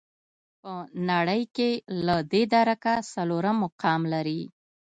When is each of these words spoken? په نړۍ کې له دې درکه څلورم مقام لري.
په 0.61 0.73
نړۍ 1.09 1.41
کې 1.55 1.69
له 2.05 2.15
دې 2.31 2.43
درکه 2.55 2.93
څلورم 3.13 3.55
مقام 3.65 4.01
لري. 4.13 4.41